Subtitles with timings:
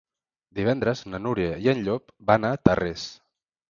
[0.59, 3.11] Divendres na Núria i en Llop van a Tarrés.